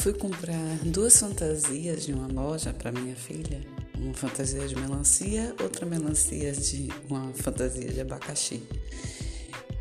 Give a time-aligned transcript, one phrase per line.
[0.00, 3.60] Fui comprar duas fantasias de uma loja para minha filha.
[3.98, 8.62] Uma fantasia de melancia, outra melancia de uma fantasia de abacaxi.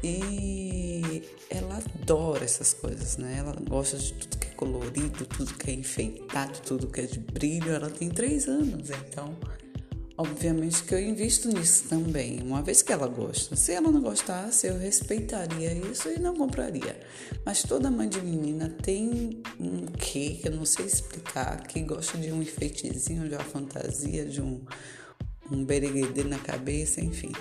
[0.03, 3.37] E ela adora essas coisas, né?
[3.37, 7.19] Ela gosta de tudo que é colorido, tudo que é enfeitado, tudo que é de
[7.19, 7.71] brilho.
[7.71, 9.37] Ela tem três anos, então
[10.21, 13.55] Obviamente que eu invisto nisso também, uma vez que ela gosta.
[13.55, 16.99] Se ela não gostasse, eu respeitaria isso e não compraria.
[17.45, 22.17] Mas toda mãe de menina tem um quê que eu não sei explicar, que gosta
[22.17, 24.59] de um enfeitezinho, de uma fantasia, de um,
[25.49, 27.31] um bereguedê na cabeça, enfim.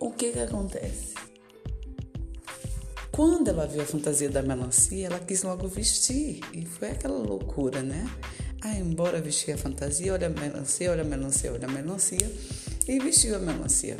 [0.00, 1.14] O que que acontece?
[3.12, 6.40] Quando ela viu a fantasia da melancia, ela quis logo vestir.
[6.52, 8.10] E foi aquela loucura, né?
[8.60, 12.30] Aí, embora vestir a fantasia, olha a melancia, olha a melancia, olha a melancia,
[12.88, 13.96] e vestiu a melancia.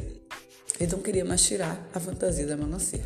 [0.80, 3.04] E não queria mais tirar a fantasia da melancia.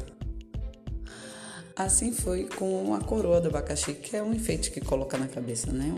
[1.76, 5.72] Assim foi com a coroa do abacaxi, que é um enfeite que coloca na cabeça,
[5.72, 5.92] né?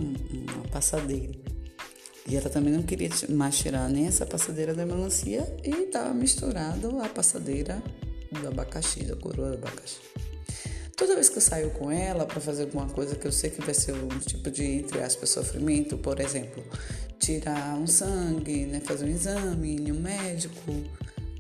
[0.55, 1.35] uma passadeira.
[2.27, 7.01] E ela também não queria mais tirar nem essa passadeira da melancia e estava misturado
[7.01, 7.83] a passadeira
[8.31, 9.99] do abacaxi, da coroa do abacaxi.
[10.97, 13.61] Toda vez que eu saio com ela para fazer alguma coisa que eu sei que
[13.61, 16.63] vai ser um tipo de, entre aspas, sofrimento, por exemplo,
[17.19, 20.73] tirar um sangue, né, fazer um exame em um médico,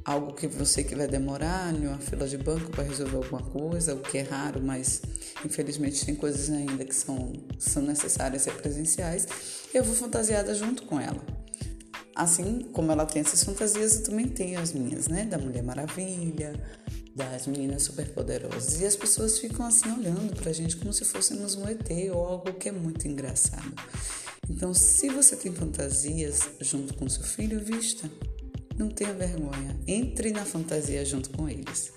[0.04, 3.94] algo que você que vai demorar em uma fila de banco para resolver alguma coisa,
[3.94, 5.00] o que é raro, mas
[5.44, 9.26] infelizmente tem coisas ainda que são, são necessárias ser presenciais,
[9.72, 11.33] eu vou fantasiada junto com ela.
[12.14, 15.24] Assim como ela tem essas fantasias, eu também tenho as minhas, né?
[15.24, 16.54] Da Mulher Maravilha,
[17.14, 18.80] das meninas superpoderosas.
[18.80, 22.52] E as pessoas ficam assim olhando pra gente como se fôssemos um ET ou algo
[22.54, 23.74] que é muito engraçado.
[24.48, 28.08] Então, se você tem fantasias junto com seu filho, vista.
[28.76, 29.78] Não tenha vergonha.
[29.86, 31.92] Entre na fantasia junto com eles.